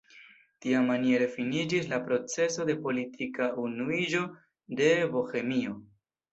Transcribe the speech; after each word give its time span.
Tiamaniere 0.65 1.27
finiĝis 1.33 1.91
la 1.91 1.99
proceso 2.09 2.67
de 2.71 2.77
politika 2.87 3.53
unuiĝo 3.67 4.25
de 4.83 4.93
Bohemio. 5.17 5.81